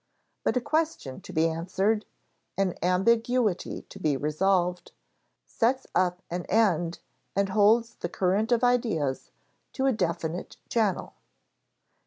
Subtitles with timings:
[0.43, 2.05] But a question to be answered,
[2.57, 4.93] an ambiguity to be resolved,
[5.45, 6.97] sets up an end
[7.35, 9.29] and holds the current of ideas
[9.73, 11.13] to a definite channel.